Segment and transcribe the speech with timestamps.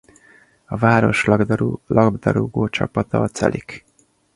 [0.65, 1.25] A város
[1.93, 3.85] labdarúgócsapata a Celik.